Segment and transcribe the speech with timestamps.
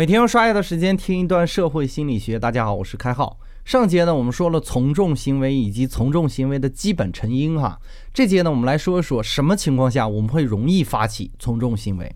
[0.00, 2.38] 每天用刷牙的时间听一段社会心理学。
[2.38, 3.38] 大家好，我是开浩。
[3.66, 7.78] 上节呢，我们说了从众行为以及从众行为的基本成因哈。
[8.14, 12.10] 这节呢，我们来说一说什么情况下我们会容易发起从众行为。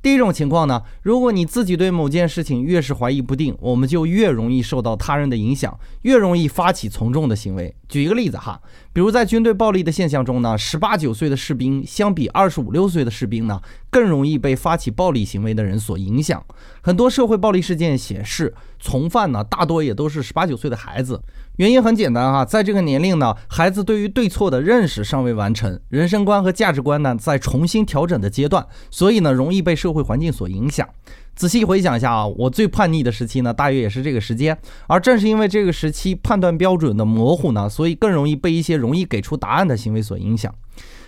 [0.00, 7.74] 第一种情况呢，如果你自己对某件事情越是怀疑不定，我们就越容易受到他人的影响，越容易发起从众的行为。
[7.88, 8.60] 举一个例子哈，
[8.94, 13.60] 比如在军队暴力的现象中呢，十八九岁的士兵相比二十五六岁的士兵呢，
[13.90, 16.40] 更容易被发起暴力行为的人所影响。
[16.80, 21.20] 很多社会暴力事件显示，从犯呢大多也都是十八九岁的孩子。
[21.56, 30.88] 原因很简单哈，在这个年龄呢，孩子对于对错的认识尚未完成，人生观和价值观呢在重新调整的阶段，所以呢容易被社会环境所影响。
[31.34, 34.56] 仔细回想一下啊，我最叛逆的时期呢，大约也是这个时间。
[34.86, 40.54] 而正是因为这个时期判断标准的模糊呢，所以更容易被一些容易给出答案的行为所影响。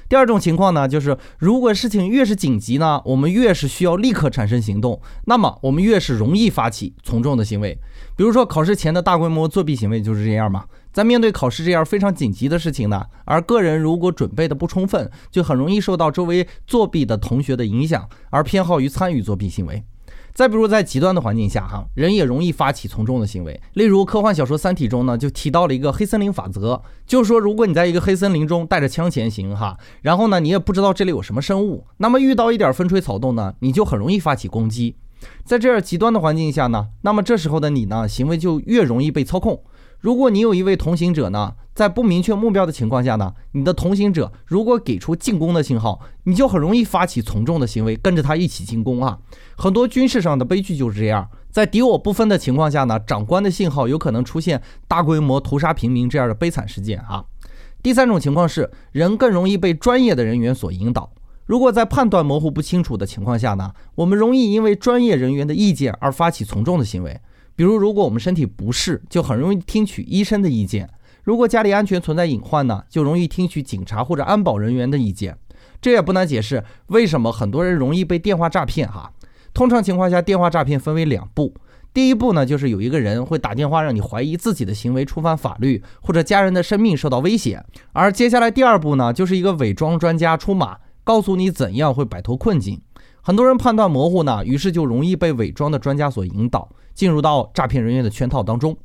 [0.09, 7.77] 第二种情况呢，就是如果事情越是紧急呢，我们越是需要立刻产生行动，那么我们越是容易发起从众的行为。
[8.17, 10.65] 比如说考试前的大规模作弊行为就是这样嘛。
[10.93, 19.85] 在面对考试这样非常紧急的事情呢，而个人如果准备的不充分，就很容易受到周围作弊的同学的影响，而偏好于参与作弊行为。
[20.37, 23.59] 再比如，在极端的环境下，哈，人也容易发起从众的行为。
[23.73, 34.97] 例如，科幻小说《三体》中呢，就提到了一个黑森林法则，就是说，如果你在一个黑森林中带着枪前行，哈，然后呢，你也不知道这里有什么生物，那么遇到一点风吹草动呢，你就很容易发起攻击。
[35.43, 39.63] 在这样极端的环境下呢，那么这时候的你呢，行为就越容易被操控。
[40.07, 49.19] 如果你有一位同行者呢，在不明确目标的情况下呢，你的同行者如果给出进攻的信号，你就很容易发起从众的行为，跟着他一起进攻啊。
[49.57, 57.25] 很多军事上的悲剧就是这样，在敌我不分的情况下呢，长官的信号有可能出现大规模屠杀平民这样的悲惨事件啊。
[57.83, 61.11] 第三种情况是，人更容易被专业的人员所引导。
[61.47, 67.21] 如果在判断模糊不清楚的情况下呢，我们容易因为专业人员的意见而发起从众的行为。
[67.57, 70.87] 比如，如果我们身体不适，就很容易听取医生的意见；
[71.25, 75.37] 如果家里安全存在隐患呢，就容易听取警察或者安保人员的意见。
[75.81, 78.87] 这也不难解释为什么很多人容易被电话诈骗。
[78.87, 79.11] 哈，
[79.55, 81.55] 通常情况下，电话诈骗分为两步。
[81.95, 87.65] 第一步呢，就是有一个人会打电话让你怀疑自己的行为触犯法律，或者家人的生命受到威胁。
[87.93, 92.79] 而接下来第二步呢，就是一个伪装专家出马，告诉你怎样会摆脱困境。
[93.27, 96.69] 很多人判断模糊呢，于是就容易被伪装的专家所引导。
[96.95, 98.77] 进入到诈骗人员的圈套当中。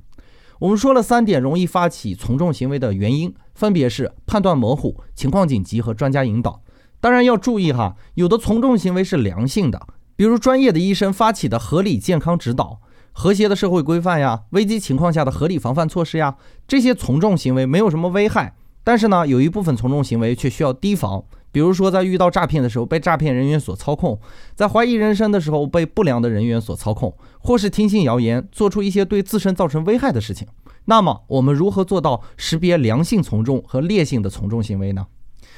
[0.57, 6.63] 我们说了三点容易发起从众行为的原因，分别是判断模糊、情况紧急和专家引导。
[6.99, 9.79] 当然要注意哈，有的从众行为是良性的，
[10.15, 12.81] 比如专业的医生发起的合理健康指导、
[13.11, 16.35] 和谐的社会规范呀、危机情况下的合理防范措施呀，
[16.67, 18.55] 这些从众行为没有什么危害。
[18.83, 21.23] 但是呢，有一部分从众行为却需要提防。
[21.51, 24.19] 比如说，在遇到诈骗的时候被诈骗人员所操控，
[24.55, 30.47] 在怀疑人生的时候被不良的人员所操控，或是听信谣言做出一些对自身造成危害的事情，
[30.85, 35.07] 那么我们如何做到识别良性从众和劣性的从众行为呢？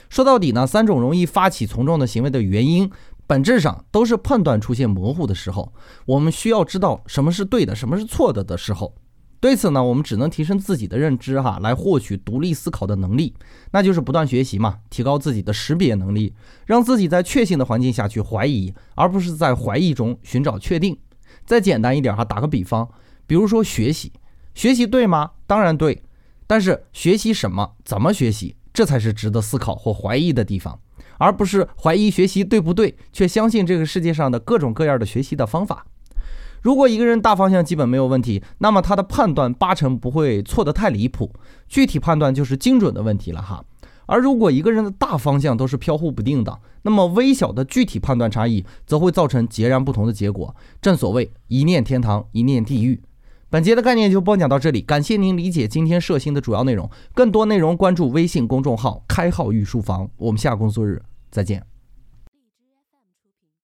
[0.09, 2.89] 说到底呢，三种容易发起从众的行为的原因，
[3.25, 5.71] 本质上都是判断出现模糊的时候，
[6.05, 8.93] 我们需要知道什么是对的，什么是错的的时候。
[9.43, 13.35] 对此呢，我们只能提升自己的认知哈，来获取独立思考的能力，
[13.71, 16.33] 那就是不断学习嘛，提高自己的识别能力，
[16.65, 20.97] 让自己在确信的环境下去怀疑，而不是在怀疑中寻找确定。
[21.43, 22.89] 再简单一点哈，打个比方，
[23.27, 24.13] 比如说学习，
[24.55, 25.31] 学习对吗？
[25.45, 26.01] 当然对，
[26.47, 30.79] 但是学习什么，怎么学习，这才是值得思考或怀疑的地方，
[31.17, 35.85] 而不是怀疑学习对不对，却相信这个世界上的各种各样的学习的方法。
[36.63, 41.31] 如果一个人大方向基本没有问题，那么他的判断八成不会错得太离谱，
[41.67, 43.63] 具体判断就是精准的问题了哈。
[44.05, 50.55] 而如果一个人的大方向都是飘忽不定的，那么微小的具体判断差异则会造成截然不同的结果。
[50.81, 53.01] 正所谓一念天堂，一念地狱。
[53.49, 56.89] 本节的概念就播讲到这里，感谢您理解今天涉新的主要内容。
[57.13, 61.72] 更多内容关注微信公众号“开号御书房”，我们下工作日再见。